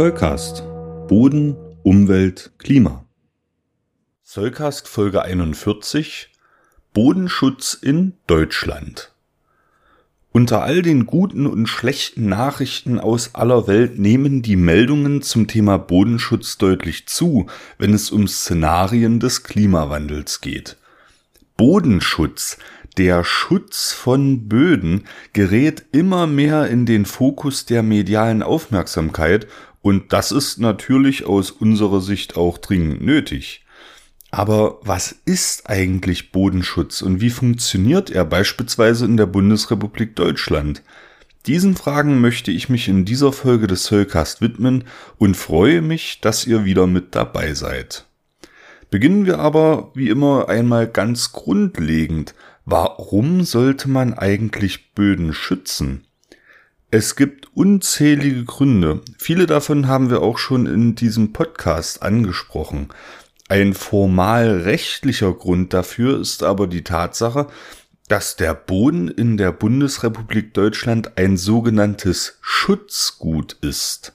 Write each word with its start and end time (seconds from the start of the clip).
Zollcast. 0.00 0.62
Boden, 1.08 1.56
Umwelt, 1.82 2.52
Klima. 2.56 3.04
Zollcast 4.22 4.88
Folge 4.88 5.20
41. 5.20 6.30
Bodenschutz 6.94 7.74
in 7.74 8.14
Deutschland. 8.26 9.12
Unter 10.32 10.62
all 10.62 10.80
den 10.80 11.04
guten 11.04 11.46
und 11.46 11.66
schlechten 11.66 12.30
Nachrichten 12.30 12.98
aus 12.98 13.34
aller 13.34 13.66
Welt 13.66 13.98
nehmen 13.98 14.40
die 14.40 14.56
Meldungen 14.56 15.20
zum 15.20 15.48
Thema 15.48 15.76
Bodenschutz 15.76 16.56
deutlich 16.56 17.06
zu, 17.06 17.44
wenn 17.76 17.92
es 17.92 18.10
um 18.10 18.26
Szenarien 18.26 19.20
des 19.20 19.42
Klimawandels 19.42 20.40
geht. 20.40 20.78
Bodenschutz, 21.58 22.56
der 22.96 23.22
Schutz 23.22 23.92
von 23.92 24.48
Böden, 24.48 25.04
gerät 25.34 25.84
immer 25.92 26.26
mehr 26.26 26.68
in 26.68 26.86
den 26.86 27.04
Fokus 27.04 27.66
der 27.66 27.82
medialen 27.82 28.42
Aufmerksamkeit 28.42 29.46
und 29.82 30.12
das 30.12 30.32
ist 30.32 30.58
natürlich 30.58 31.24
aus 31.24 31.50
unserer 31.50 32.00
Sicht 32.00 32.36
auch 32.36 32.58
dringend 32.58 33.02
nötig. 33.02 33.64
Aber 34.30 34.78
was 34.82 35.12
ist 35.24 35.68
eigentlich 35.68 36.30
Bodenschutz 36.30 37.02
und 37.02 37.20
wie 37.20 37.30
funktioniert 37.30 38.10
er 38.10 38.24
beispielsweise 38.24 39.04
in 39.04 39.16
der 39.16 39.26
Bundesrepublik 39.26 40.14
Deutschland? 40.14 40.82
Diesen 41.46 41.74
Fragen 41.74 42.20
möchte 42.20 42.50
ich 42.50 42.68
mich 42.68 42.86
in 42.86 43.04
dieser 43.04 43.32
Folge 43.32 43.66
des 43.66 43.84
Soulcast 43.84 44.40
widmen 44.40 44.84
und 45.16 45.36
freue 45.36 45.80
mich, 45.80 46.20
dass 46.20 46.46
ihr 46.46 46.64
wieder 46.64 46.86
mit 46.86 47.14
dabei 47.14 47.54
seid. 47.54 48.06
Beginnen 48.90 49.24
wir 49.24 49.38
aber 49.38 49.90
wie 49.94 50.10
immer 50.10 50.48
einmal 50.48 50.86
ganz 50.86 51.32
grundlegend. 51.32 52.34
Warum 52.66 53.42
sollte 53.42 53.88
man 53.88 54.14
eigentlich 54.14 54.92
Böden 54.94 55.32
schützen? 55.32 56.04
Es 56.92 57.14
gibt 57.14 57.46
unzählige 57.54 58.44
Gründe. 58.44 59.02
Viele 59.16 59.46
davon 59.46 59.86
haben 59.86 60.10
wir 60.10 60.22
auch 60.22 60.38
schon 60.38 60.66
in 60.66 60.96
diesem 60.96 61.32
Podcast 61.32 62.02
angesprochen. 62.02 62.88
Ein 63.48 63.74
formal 63.74 64.62
rechtlicher 64.62 65.32
Grund 65.32 65.72
dafür 65.72 66.18
ist 66.18 66.42
aber 66.42 66.66
die 66.66 66.82
Tatsache, 66.82 67.46
dass 68.08 68.34
der 68.34 68.54
Boden 68.54 69.06
in 69.06 69.36
der 69.36 69.52
Bundesrepublik 69.52 70.52
Deutschland 70.52 71.16
ein 71.16 71.36
sogenanntes 71.36 72.38
Schutzgut 72.40 73.56
ist. 73.60 74.14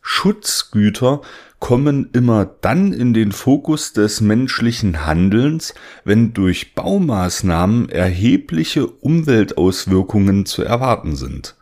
Schutzgüter 0.00 1.20
kommen 1.60 2.10
immer 2.12 2.46
dann 2.46 2.92
in 2.92 3.14
den 3.14 3.30
Fokus 3.30 3.92
des 3.92 4.20
menschlichen 4.20 5.06
Handelns, 5.06 5.72
wenn 6.02 6.32
durch 6.32 6.74
Baumaßnahmen 6.74 7.90
erhebliche 7.90 8.88
Umweltauswirkungen 8.88 10.46
zu 10.46 10.64
erwarten 10.64 11.14
sind. 11.14 11.54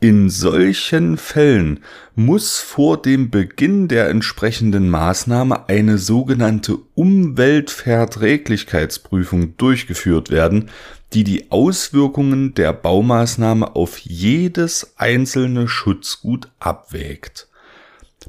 In 0.00 0.30
solchen 0.30 1.16
Fällen 1.16 1.80
muss 2.14 2.58
vor 2.58 3.02
dem 3.02 3.30
Beginn 3.30 3.88
der 3.88 4.08
entsprechenden 4.08 4.88
Maßnahme 4.88 5.68
eine 5.68 5.98
sogenannte 5.98 6.78
Umweltverträglichkeitsprüfung 6.94 9.56
durchgeführt 9.56 10.30
werden, 10.30 10.70
die 11.12 11.24
die 11.24 11.50
Auswirkungen 11.50 12.54
der 12.54 12.72
Baumaßnahme 12.72 13.74
auf 13.74 13.98
jedes 13.98 14.92
einzelne 14.96 15.66
Schutzgut 15.66 16.48
abwägt. 16.60 17.48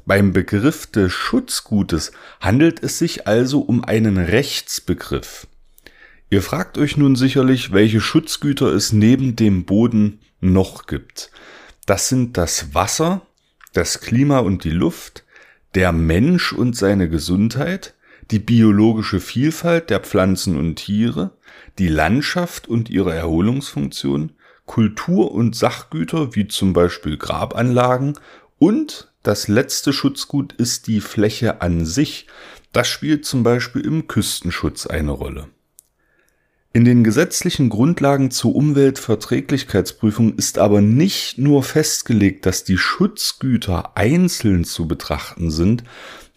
Beim 0.04 0.32
Begriff 0.32 0.86
des 0.86 1.12
Schutzgutes 1.12 2.12
handelt 2.40 2.82
es 2.82 2.98
sich 2.98 3.26
also 3.26 3.60
um 3.60 3.84
einen 3.84 4.18
Rechtsbegriff. 4.18 5.46
Ihr 6.32 6.40
fragt 6.40 6.78
euch 6.78 6.96
nun 6.96 7.14
sicherlich, 7.14 7.72
welche 7.72 8.00
Schutzgüter 8.00 8.68
es 8.68 8.90
neben 8.90 9.36
dem 9.36 9.66
Boden 9.66 10.20
noch 10.40 10.86
gibt. 10.86 11.30
Das 11.84 12.08
sind 12.08 12.38
das 12.38 12.74
Wasser, 12.74 13.20
das 13.74 14.00
Klima 14.00 14.38
und 14.38 14.64
die 14.64 14.70
Luft, 14.70 15.24
der 15.74 15.92
Mensch 15.92 16.54
und 16.54 16.74
seine 16.74 17.10
Gesundheit, 17.10 17.92
die 18.30 18.38
biologische 18.38 19.20
Vielfalt 19.20 19.90
der 19.90 20.00
Pflanzen 20.00 20.56
und 20.56 20.76
Tiere, 20.76 21.36
die 21.78 21.88
Landschaft 21.88 22.66
und 22.66 22.88
ihre 22.88 23.12
Erholungsfunktion, 23.12 24.32
Kultur- 24.64 25.32
und 25.32 25.54
Sachgüter 25.54 26.34
wie 26.34 26.48
zum 26.48 26.72
Beispiel 26.72 27.18
Grabanlagen 27.18 28.18
und 28.58 29.12
das 29.22 29.48
letzte 29.48 29.92
Schutzgut 29.92 30.54
ist 30.54 30.86
die 30.86 31.02
Fläche 31.02 31.60
an 31.60 31.84
sich. 31.84 32.26
Das 32.72 32.88
spielt 32.88 33.26
zum 33.26 33.42
Beispiel 33.42 33.84
im 33.84 34.06
Küstenschutz 34.06 34.86
eine 34.86 35.10
Rolle. 35.10 35.48
In 36.74 36.86
den 36.86 37.04
gesetzlichen 37.04 37.68
Grundlagen 37.68 38.30
zur 38.30 38.54
Umweltverträglichkeitsprüfung 38.54 40.36
ist 40.36 40.56
aber 40.56 40.80
nicht 40.80 41.36
nur 41.36 41.62
festgelegt, 41.62 42.46
dass 42.46 42.64
die 42.64 42.78
Schutzgüter 42.78 43.94
einzeln 43.94 44.64
zu 44.64 44.88
betrachten 44.88 45.50
sind, 45.50 45.84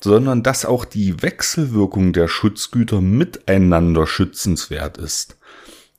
sondern 0.01 0.43
dass 0.43 0.65
auch 0.65 0.83
die 0.83 1.21
Wechselwirkung 1.21 2.11
der 2.11 2.27
Schutzgüter 2.27 2.99
miteinander 2.99 4.05
schützenswert 4.07 4.97
ist. 4.97 5.37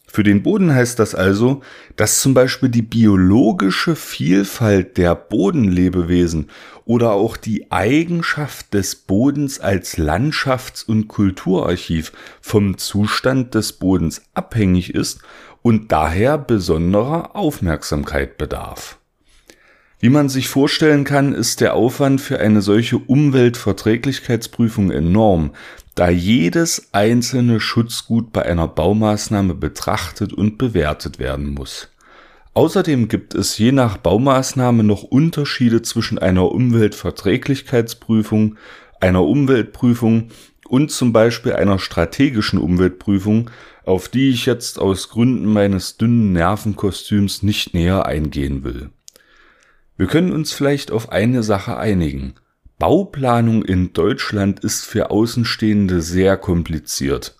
Für 0.06 0.22
den 0.22 0.42
Boden 0.42 0.72
heißt 0.72 0.98
das 0.98 1.14
also, 1.14 1.62
dass 1.96 2.20
zum 2.20 2.32
Beispiel 2.32 2.68
die 2.68 2.82
biologische 2.82 3.96
Vielfalt 3.96 4.96
der 4.96 5.14
Bodenlebewesen 5.14 6.48
oder 6.84 7.12
auch 7.12 7.36
die 7.36 7.70
Eigenschaft 7.70 8.72
des 8.72 8.94
Bodens 8.94 9.60
als 9.60 9.98
Landschafts- 9.98 10.86
und 10.86 11.08
Kulturarchiv 11.08 12.12
vom 12.40 12.78
Zustand 12.78 13.54
des 13.54 13.72
Bodens 13.72 14.22
abhängig 14.32 14.94
ist 14.94 15.20
und 15.62 15.90
daher 15.90 16.38
besonderer 16.38 17.34
Aufmerksamkeit 17.34 18.38
bedarf. 18.38 18.98
Wie 20.06 20.10
man 20.10 20.28
sich 20.28 20.46
vorstellen 20.46 21.02
kann, 21.02 21.34
ist 21.34 21.60
der 21.60 21.74
Aufwand 21.74 22.20
für 22.20 22.38
eine 22.38 22.62
solche 22.62 22.96
Umweltverträglichkeitsprüfung 22.96 24.92
enorm, 24.92 25.50
da 25.96 26.08
jedes 26.08 26.90
einzelne 26.92 27.58
Schutzgut 27.58 28.32
bei 28.32 28.42
einer 28.42 28.68
Baumaßnahme 28.68 29.54
betrachtet 29.54 30.32
und 30.32 30.58
bewertet 30.58 31.18
werden 31.18 31.54
muss. 31.54 31.88
Außerdem 32.54 33.08
gibt 33.08 33.34
es 33.34 33.58
je 33.58 33.72
nach 33.72 33.96
Baumaßnahme 33.96 34.84
noch 34.84 35.02
Unterschiede 35.02 35.82
zwischen 35.82 36.20
einer 36.20 36.52
Umweltverträglichkeitsprüfung, 36.52 38.54
einer 39.00 39.24
Umweltprüfung 39.24 40.28
und 40.68 40.92
zum 40.92 41.12
Beispiel 41.12 41.54
einer 41.54 41.80
strategischen 41.80 42.60
Umweltprüfung, 42.60 43.50
auf 43.84 44.08
die 44.08 44.30
ich 44.30 44.46
jetzt 44.46 44.78
aus 44.78 45.08
Gründen 45.08 45.52
meines 45.52 45.96
dünnen 45.96 46.32
Nervenkostüms 46.32 47.42
nicht 47.42 47.74
näher 47.74 48.06
eingehen 48.06 48.62
will. 48.62 48.90
Wir 49.96 50.06
können 50.06 50.32
uns 50.32 50.52
vielleicht 50.52 50.90
auf 50.90 51.10
eine 51.10 51.42
Sache 51.42 51.76
einigen. 51.76 52.34
Bauplanung 52.78 53.64
in 53.64 53.94
Deutschland 53.94 54.60
ist 54.60 54.84
für 54.84 55.10
Außenstehende 55.10 56.02
sehr 56.02 56.36
kompliziert. 56.36 57.36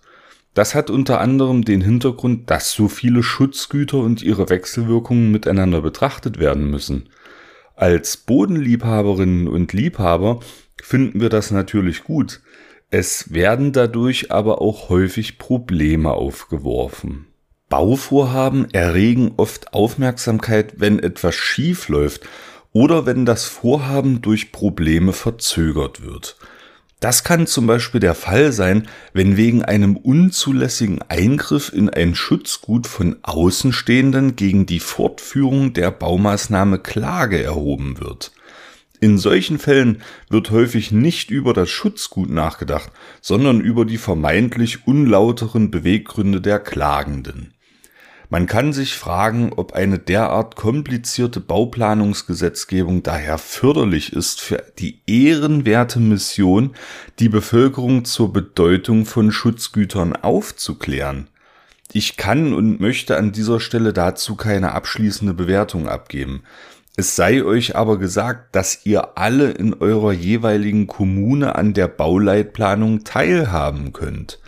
Das 0.55 0.75
hat 0.75 0.89
unter 0.89 1.21
anderem 1.21 1.67
den 1.67 1.83
Hintergrund, 1.83 2.51
dass 2.51 2.73
so 2.73 2.89
viele 2.89 3.23
Schutzgüter 3.23 3.99
und 3.99 4.23
ihre 4.23 4.49
Wechselwirkungen 4.49 5.31
miteinander 5.31 5.83
betrachtet 5.83 6.39
werden 6.39 6.71
müssen. 6.71 7.11
Als 7.75 8.17
Bodenliebhaberinnen 8.17 9.49
und 9.49 9.75
Liebhaber 9.75 10.41
finden 10.83 11.21
wir 11.21 11.29
das 11.29 11.51
natürlich 11.51 12.05
gut. 12.05 12.41
Es 12.89 13.35
werden 13.35 13.73
dadurch 13.73 14.33
aber 14.33 14.63
auch 14.63 14.89
häufig 14.89 15.37
Probleme 15.37 16.13
aufgeworfen. 16.13 17.27
Bauvorhaben 17.69 18.71
erregen 18.73 19.33
oft 19.37 19.75
Aufmerksamkeit, 19.75 20.75
wenn 20.79 21.01
etwas 21.01 21.35
schief 21.35 21.89
läuft 21.89 22.29
oder 22.73 23.07
wenn 23.07 23.27
das 23.27 23.45
Vorhaben 23.45 24.23
durch 24.23 24.53
Probleme 24.53 25.13
verzögert 25.13 26.03
wird. 26.03 26.37
Das 27.01 27.25
kann 27.25 27.47
zum 27.47 27.67
Beispiel 27.67 28.01
der 28.01 28.15
Fall 28.15 28.53
sein, 28.53 28.89
wenn 29.13 29.37
wegen 29.37 29.63
einem 29.63 29.97
unzulässigen 29.97 31.03
Eingriff 31.09 31.73
in 31.73 31.91
ein 31.91 32.15
Schutzgut 32.15 32.87
von 32.87 33.17
Außenstehenden 33.23 34.37
gegen 34.37 34.65
die 34.65 34.81
Fortführung 34.81 35.73
der 35.73 35.91
Baumaßnahme 35.91 36.79
Klage 36.79 37.43
erhoben 37.43 38.01
wird. 38.01 38.33
In 39.01 39.19
solchen 39.19 39.59
Fällen 39.59 40.03
wird 40.31 40.51
häufig 40.51 40.91
nicht 40.91 41.31
über 41.31 41.53
das 41.53 41.69
Schutzgut 41.69 42.31
nachgedacht, 42.31 42.91
sondern 43.21 43.61
über 43.61 43.85
die 43.85 43.99
vermeintlich 43.99 44.87
unlauteren 44.87 45.71
Beweggründe 45.71 46.41
der 46.41 46.61
Klagenden. 46.61 47.53
Man 48.29 48.47
kann 48.47 48.73
sich 48.73 48.95
fragen, 48.95 49.53
ob 49.55 49.75
eine 49.75 50.01
derart 50.01 50.57
komplizierte 50.57 51.39
Bauplanungsgesetzgebung 51.39 53.05
daher 53.05 53.39
förderlich 53.39 54.13
ist 54.13 54.41
für 54.41 54.65
die 54.79 55.01
ehrenwerte 55.07 56.01
Mission, 56.01 56.75
die 57.21 57.29
Bevölkerung 57.29 58.05
zur 58.05 58.33
Bedeutung 58.33 59.07
von 59.07 59.31
Schutzgütern 59.31 60.17
aufzuklären. 60.17 61.29
Ich 61.93 62.17
kann 62.17 62.53
und 62.53 62.81
möchte 62.81 63.17
an 63.17 63.31
dieser 63.31 63.61
Stelle 63.61 63.93
dazu 63.93 64.35
keine 64.35 64.73
abschließende 64.73 65.33
Bewertung 65.33 65.89
abgeben. 65.89 66.43
Es 66.97 67.15
sei 67.15 67.45
euch 67.45 67.77
aber 67.77 67.99
gesagt, 67.99 68.57
dass 68.57 68.85
ihr 68.85 69.19
alle 69.19 69.51
in 69.51 69.75
eurer 69.75 70.13
jeweiligen 70.13 70.89
Kommune 70.89 71.55
an 71.55 71.75
der 71.75 71.89
Bauleitplanung 71.89 73.05
teilhaben 73.05 73.93
könnt. 73.93 74.41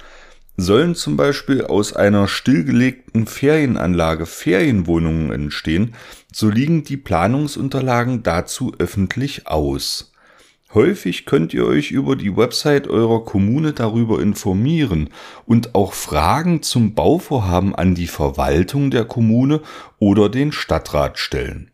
Sollen 0.60 0.96
zum 0.96 1.16
Beispiel 1.16 1.62
aus 1.62 1.94
einer 1.94 2.26
stillgelegten 2.26 3.28
Ferienanlage 3.28 4.26
Ferienwohnungen 4.26 5.30
entstehen, 5.30 5.94
so 6.32 6.50
liegen 6.50 6.82
die 6.82 6.96
Planungsunterlagen 6.96 8.24
dazu 8.24 8.72
öffentlich 8.76 9.46
aus. 9.46 10.12
Häufig 10.74 11.26
könnt 11.26 11.54
ihr 11.54 11.64
euch 11.64 11.92
über 11.92 12.16
die 12.16 12.36
Website 12.36 12.88
eurer 12.88 13.24
Kommune 13.24 13.72
darüber 13.72 14.20
informieren 14.20 15.10
und 15.46 15.76
auch 15.76 15.92
Fragen 15.92 16.60
zum 16.60 16.92
Bauvorhaben 16.92 17.72
an 17.76 17.94
die 17.94 18.08
Verwaltung 18.08 18.90
der 18.90 19.04
Kommune 19.04 19.62
oder 20.00 20.28
den 20.28 20.50
Stadtrat 20.50 21.20
stellen. 21.20 21.70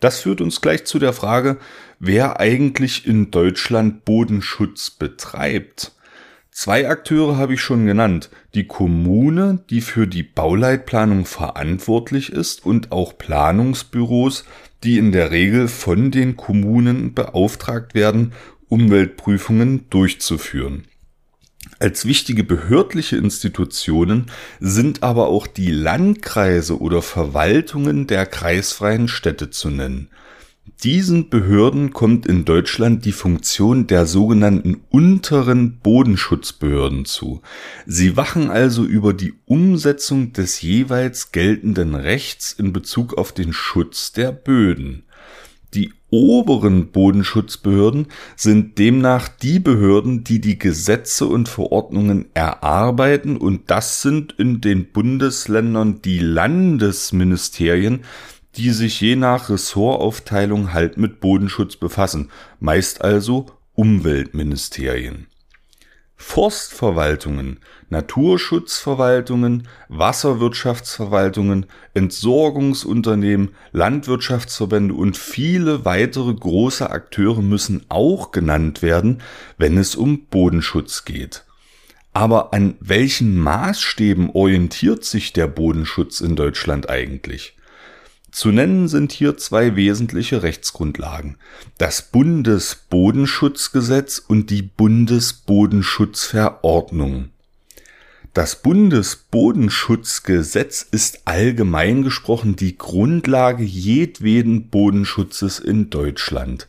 Das 0.00 0.18
führt 0.18 0.40
uns 0.40 0.60
gleich 0.60 0.86
zu 0.86 0.98
der 0.98 1.12
Frage, 1.12 1.58
wer 2.00 2.40
eigentlich 2.40 3.06
in 3.06 3.30
Deutschland 3.30 4.04
Bodenschutz 4.04 4.90
betreibt. 4.90 5.92
Zwei 6.58 6.88
Akteure 6.88 7.36
habe 7.36 7.52
ich 7.52 7.60
schon 7.60 7.84
genannt. 7.84 8.30
Die 8.54 8.66
Kommune, 8.66 9.62
die 9.68 9.82
für 9.82 10.06
die 10.06 10.22
Bauleitplanung 10.22 11.26
verantwortlich 11.26 12.32
ist 12.32 12.64
und 12.64 12.92
auch 12.92 13.18
Planungsbüros, 13.18 14.46
die 14.82 14.96
in 14.96 15.12
der 15.12 15.32
Regel 15.32 15.68
von 15.68 16.10
den 16.10 16.38
Kommunen 16.38 17.12
beauftragt 17.12 17.94
werden, 17.94 18.32
Umweltprüfungen 18.70 19.90
durchzuführen. 19.90 20.86
Als 21.78 22.06
wichtige 22.06 22.42
behördliche 22.42 23.18
Institutionen 23.18 24.30
sind 24.58 25.02
aber 25.02 25.28
auch 25.28 25.46
die 25.46 25.70
Landkreise 25.70 26.80
oder 26.80 27.02
Verwaltungen 27.02 28.06
der 28.06 28.24
kreisfreien 28.24 29.08
Städte 29.08 29.50
zu 29.50 29.68
nennen. 29.68 30.08
Diesen 30.82 31.30
Behörden 31.30 31.92
kommt 31.92 32.26
in 32.26 32.44
Deutschland 32.44 33.04
die 33.04 33.12
Funktion 33.12 33.86
der 33.86 34.04
sogenannten 34.04 34.82
unteren 34.90 35.78
Bodenschutzbehörden 35.78 37.04
zu. 37.04 37.40
Sie 37.86 38.16
wachen 38.16 38.50
also 38.50 38.84
über 38.84 39.14
die 39.14 39.34
Umsetzung 39.46 40.32
des 40.32 40.60
jeweils 40.60 41.30
geltenden 41.30 41.94
Rechts 41.94 42.52
in 42.52 42.72
Bezug 42.72 43.16
auf 43.16 43.32
den 43.32 43.52
Schutz 43.52 44.12
der 44.12 44.32
Böden. 44.32 45.04
Die 45.72 45.92
oberen 46.10 46.92
Bodenschutzbehörden 46.92 48.06
sind 48.36 48.78
demnach 48.78 49.28
die 49.28 49.58
Behörden, 49.58 50.24
die 50.24 50.40
die 50.40 50.58
Gesetze 50.58 51.26
und 51.26 51.48
Verordnungen 51.48 52.26
erarbeiten 52.34 53.36
und 53.36 53.70
das 53.70 54.02
sind 54.02 54.32
in 54.38 54.60
den 54.60 54.92
Bundesländern 54.92 56.00
die 56.02 56.18
Landesministerien, 56.18 58.04
die 58.56 58.70
sich 58.70 59.00
je 59.00 59.16
nach 59.16 59.50
Ressortaufteilung 59.50 60.72
halt 60.72 60.96
mit 60.96 61.20
Bodenschutz 61.20 61.76
befassen, 61.76 62.30
meist 62.58 63.02
also 63.02 63.46
Umweltministerien. 63.74 65.26
Forstverwaltungen, 66.18 67.60
Naturschutzverwaltungen, 67.90 69.68
Wasserwirtschaftsverwaltungen, 69.88 71.66
Entsorgungsunternehmen, 71.92 73.50
Landwirtschaftsverbände 73.72 74.94
und 74.94 75.18
viele 75.18 75.84
weitere 75.84 76.32
große 76.32 76.88
Akteure 76.88 77.42
müssen 77.42 77.84
auch 77.90 78.32
genannt 78.32 78.80
werden, 78.80 79.22
wenn 79.58 79.76
es 79.76 79.94
um 79.94 80.24
Bodenschutz 80.26 81.04
geht. 81.04 81.44
Aber 82.14 82.54
an 82.54 82.76
welchen 82.80 83.36
Maßstäben 83.36 84.30
orientiert 84.30 85.04
sich 85.04 85.34
der 85.34 85.48
Bodenschutz 85.48 86.22
in 86.22 86.34
Deutschland 86.34 86.88
eigentlich? 86.88 87.56
Zu 88.36 88.52
nennen 88.52 88.86
sind 88.86 89.10
hier 89.12 89.36
zwei 89.38 89.74
wesentliche 89.76 90.42
Rechtsgrundlagen. 90.42 91.38
Das 91.78 92.02
Bundesbodenschutzgesetz 92.02 94.18
und 94.18 94.50
die 94.50 94.60
Bundesbodenschutzverordnung. 94.60 97.30
Das 98.34 98.60
Bundesbodenschutzgesetz 98.60 100.82
ist 100.82 101.22
allgemein 101.24 102.02
gesprochen 102.02 102.56
die 102.56 102.76
Grundlage 102.76 103.64
jedweden 103.64 104.68
Bodenschutzes 104.68 105.58
in 105.58 105.88
Deutschland. 105.88 106.68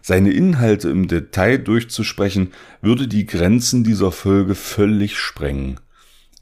Seine 0.00 0.32
Inhalte 0.32 0.88
im 0.88 1.08
Detail 1.08 1.58
durchzusprechen, 1.58 2.54
würde 2.80 3.06
die 3.06 3.26
Grenzen 3.26 3.84
dieser 3.84 4.12
Folge 4.12 4.54
völlig 4.54 5.18
sprengen. 5.18 5.78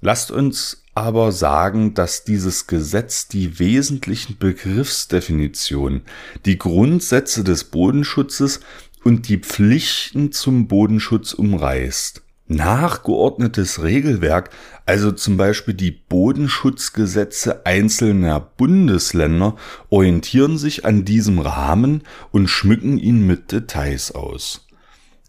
Lasst 0.01 0.31
uns 0.31 0.80
aber 0.95 1.33
sagen, 1.33 1.95
dass 1.95 2.25
dieses 2.25 2.67
Gesetz 2.67 3.29
die 3.29 3.59
wesentlichen 3.59 4.39
Begriffsdefinitionen, 4.39 6.03
die 6.45 6.59
Grundsätze 6.59 7.45
des 7.45 7.65
Bodenschutzes 7.65 8.61
und 9.05 9.29
die 9.29 9.39
Pflichten 9.39 10.33
zum 10.33 10.69
Bodenschutz 10.69 11.33
umreißt. 11.33 12.23
Nachgeordnetes 12.49 13.83
Regelwerk, 13.83 14.51
also 14.85 15.13
zum 15.13 15.37
Beispiel 15.37 15.75
die 15.75 15.93
Bodenschutzgesetze 15.93 17.65
einzelner 17.65 18.41
Bundesländer, 18.41 19.55
orientieren 19.89 20.59
sich 20.59 20.85
an 20.85 21.05
diesem 21.05 21.39
Rahmen 21.39 22.03
und 22.33 22.49
schmücken 22.49 22.99
ihn 22.99 23.25
mit 23.25 23.53
Details 23.53 24.13
aus. 24.13 24.67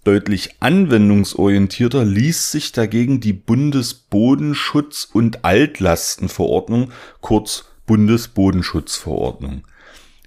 Deutlich 0.03 0.55
anwendungsorientierter 0.61 2.03
ließ 2.03 2.51
sich 2.51 2.71
dagegen 2.71 3.19
die 3.19 3.33
Bundesbodenschutz- 3.33 5.07
und 5.13 5.45
Altlastenverordnung, 5.45 6.91
kurz 7.21 7.65
Bundesbodenschutzverordnung. 7.85 9.61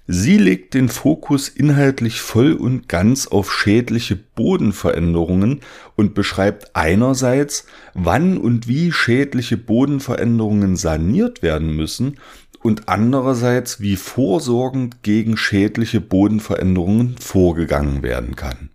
Sie 0.07 0.37
legt 0.37 0.75
den 0.75 0.87
Fokus 0.87 1.49
inhaltlich 1.49 2.21
voll 2.21 2.53
und 2.53 2.87
ganz 2.87 3.27
auf 3.27 3.51
schädliche 3.51 4.15
Bodenveränderungen 4.15 5.59
und 5.95 6.13
beschreibt 6.13 6.75
einerseits, 6.75 7.65
wann 7.95 8.37
und 8.37 8.69
wie 8.69 8.93
schädliche 8.93 9.57
Bodenveränderungen 9.57 10.77
saniert 10.77 11.41
werden 11.41 11.75
müssen 11.75 12.17
und 12.61 12.87
andererseits, 12.87 13.81
wie 13.81 13.95
vorsorgend 13.95 15.03
gegen 15.03 15.35
schädliche 15.35 15.99
Bodenveränderungen 15.99 17.17
vorgegangen 17.17 18.03
werden 18.03 18.35
kann. 18.35 18.69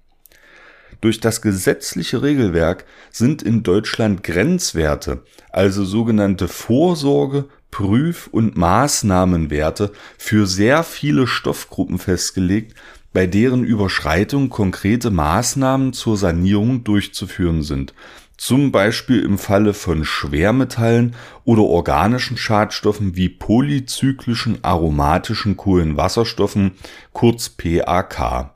Durch 1.00 1.20
das 1.20 1.41
gesetzliche 1.41 2.23
Regelwerk 2.23 2.85
sind 3.11 3.43
in 3.43 3.62
Deutschland 3.62 4.23
Grenzwerte, 4.23 5.23
also 5.50 5.85
sogenannte 5.85 6.47
Vorsorge, 6.47 7.47
Prüf- 7.70 8.29
und 8.32 8.56
Maßnahmenwerte 8.56 9.93
für 10.19 10.47
sehr 10.47 10.82
viele 10.82 11.26
Stoffgruppen 11.26 11.99
festgelegt, 11.99 12.75
bei 13.12 13.26
deren 13.26 13.64
Überschreitung 13.64 14.50
konkrete 14.50 15.11
Maßnahmen 15.11 15.93
zur 15.93 16.17
Sanierung 16.17 16.85
durchzuführen 16.85 17.62
sind, 17.62 17.94
zum 18.37 18.73
Beispiel 18.73 19.23
im 19.23 19.38
Falle 19.38 19.75
von 19.75 20.05
Schwermetallen 20.05 21.14
oder 21.44 21.62
organischen 21.62 22.37
Schadstoffen 22.37 23.17
wie 23.17 23.29
polyzyklischen 23.29 24.64
aromatischen 24.64 25.57
Kohlenwasserstoffen, 25.57 26.73
kurz 27.12 27.49
PAK. 27.49 28.54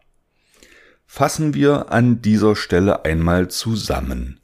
Fassen 1.16 1.54
wir 1.54 1.92
an 1.92 2.22
dieser 2.22 2.56
Stelle 2.56 3.04
einmal 3.04 3.46
zusammen. 3.46 4.40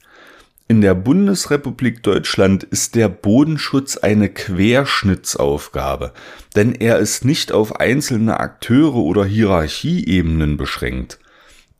In 0.69 0.83
der 0.83 0.95
Bundesrepublik 0.95 2.05
Deutschland 2.05 2.63
ist 2.63 2.95
der 2.95 3.09
Bodenschutz 3.09 3.97
eine 3.97 4.29
Querschnittsaufgabe, 4.29 6.13
denn 6.55 6.77
er 6.77 7.01
ist 7.01 7.25
nicht 7.25 7.51
auf 7.51 7.81
einzelne 7.81 8.39
Akteure 8.39 8.95
oder 8.95 9.25
Hierarchieebenen 9.25 10.57
beschränkt. 10.57 11.19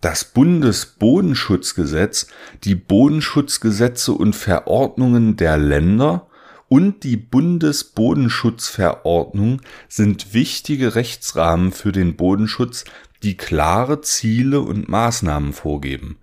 Das 0.01 0.25
Bundesbodenschutzgesetz, 0.25 2.27
die 2.65 2.75
Bodenschutzgesetze 2.75 4.11
und 4.11 4.35
Verordnungen 4.35 5.37
der 5.37 5.57
Länder 5.57 6.27
und 6.71 7.03
die 7.03 7.17
Bundesbodenschutzverordnung 7.17 9.61
sind 9.89 10.33
wichtige 10.33 10.95
Rechtsrahmen 10.95 11.73
für 11.73 11.91
den 11.91 12.15
Bodenschutz, 12.15 12.85
die 13.25 13.37
klare 13.37 14.03
Ziele 14.03 14.61
und 14.61 14.89
Maßnahmen 14.89 15.53
vorgeben. 15.53 16.19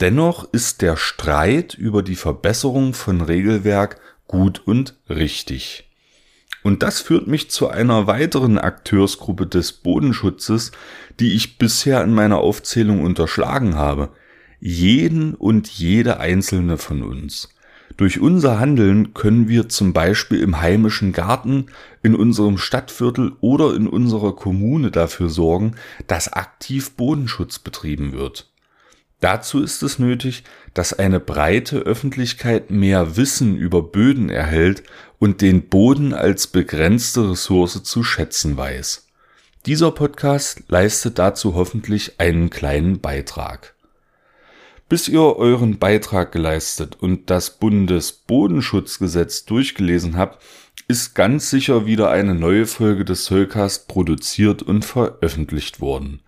Dennoch 0.00 0.50
ist 0.50 0.80
der 0.80 0.96
Streit 0.96 1.74
über 1.74 2.02
die 2.02 2.16
Verbesserung 2.16 2.94
von 2.94 3.20
Regelwerk 3.20 4.00
gut 4.26 4.62
und 4.64 4.96
richtig. 5.10 5.90
Und 6.62 6.82
das 6.82 7.02
führt 7.02 7.26
mich 7.26 7.50
zu 7.50 7.68
einer 7.68 8.06
weiteren 8.06 8.56
Akteursgruppe 8.56 9.46
des 9.46 9.72
Bodenschutzes, 9.72 10.72
die 11.20 11.34
ich 11.34 11.58
bisher 11.58 12.02
in 12.02 12.14
meiner 12.14 12.38
Aufzählung 12.38 13.02
unterschlagen 13.02 13.74
habe. 13.74 14.08
Jeden 14.58 15.34
und 15.34 15.68
jede 15.68 16.18
einzelne 16.18 16.78
von 16.78 17.02
uns. 17.02 17.51
Durch 17.96 18.20
unser 18.20 18.58
Handeln 18.58 19.12
können 19.14 19.48
wir 19.48 19.68
zum 19.68 19.92
Beispiel 19.92 20.40
im 20.40 20.60
heimischen 20.60 21.12
Garten, 21.12 21.66
in 22.02 22.14
unserem 22.14 22.58
Stadtviertel 22.58 23.32
oder 23.40 23.74
in 23.74 23.86
unserer 23.86 24.34
Kommune 24.34 24.90
dafür 24.90 25.28
sorgen, 25.28 25.74
dass 26.06 26.32
aktiv 26.32 26.92
Bodenschutz 26.92 27.58
betrieben 27.58 28.12
wird. 28.12 28.48
Dazu 29.20 29.62
ist 29.62 29.84
es 29.84 30.00
nötig, 30.00 30.42
dass 30.74 30.98
eine 30.98 31.20
breite 31.20 31.78
Öffentlichkeit 31.78 32.70
mehr 32.72 33.16
Wissen 33.16 33.56
über 33.56 33.82
Böden 33.82 34.30
erhält 34.30 34.82
und 35.20 35.40
den 35.40 35.68
Boden 35.68 36.12
als 36.12 36.48
begrenzte 36.48 37.30
Ressource 37.30 37.84
zu 37.84 38.02
schätzen 38.02 38.56
weiß. 38.56 39.06
Dieser 39.64 39.92
Podcast 39.92 40.64
leistet 40.66 41.20
dazu 41.20 41.54
hoffentlich 41.54 42.18
einen 42.18 42.50
kleinen 42.50 43.00
Beitrag. 43.00 43.74
Bis 44.88 45.08
ihr 45.08 45.22
euren 45.22 45.78
Beitrag 45.78 46.32
geleistet 46.32 46.96
und 47.00 47.30
das 47.30 47.58
Bundesbodenschutzgesetz 47.58 49.44
durchgelesen 49.44 50.16
habt, 50.16 50.42
ist 50.88 51.14
ganz 51.14 51.48
sicher 51.50 51.86
wieder 51.86 52.10
eine 52.10 52.34
neue 52.34 52.66
Folge 52.66 53.04
des 53.04 53.24
Soulcast 53.24 53.88
produziert 53.88 54.62
und 54.62 54.84
veröffentlicht 54.84 55.80
worden. 55.80 56.20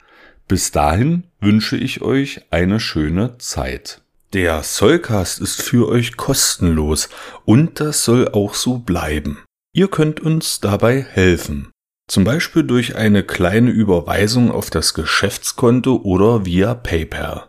Bis 0.48 0.70
dahin 0.70 1.24
wünsche 1.40 1.76
ich 1.76 2.02
euch 2.02 2.42
eine 2.50 2.80
schöne 2.80 3.38
Zeit. 3.38 4.02
Der 4.32 4.62
Soulcast 4.62 5.40
ist 5.40 5.62
für 5.62 5.88
euch 5.88 6.16
kostenlos 6.16 7.08
und 7.44 7.80
das 7.80 8.04
soll 8.04 8.28
auch 8.28 8.54
so 8.54 8.78
bleiben. 8.78 9.38
Ihr 9.72 9.88
könnt 9.88 10.20
uns 10.20 10.60
dabei 10.60 11.02
helfen. 11.02 11.70
Zum 12.08 12.24
Beispiel 12.24 12.64
durch 12.64 12.96
eine 12.96 13.22
kleine 13.22 13.70
Überweisung 13.70 14.50
auf 14.50 14.70
das 14.70 14.92
Geschäftskonto 14.92 15.96
oder 16.02 16.44
via 16.44 16.74
PayPal. 16.74 17.48